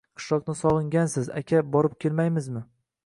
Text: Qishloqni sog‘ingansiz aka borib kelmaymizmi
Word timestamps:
Qishloqni 0.19 0.55
sog‘ingansiz 0.61 1.29
aka 1.43 1.63
borib 1.77 1.97
kelmaymizmi 2.07 2.65